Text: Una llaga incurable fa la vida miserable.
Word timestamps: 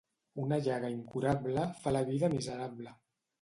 Una 0.43 0.57
llaga 0.67 0.89
incurable 0.93 1.67
fa 1.85 1.95
la 1.97 2.03
vida 2.09 2.31
miserable. 2.37 2.97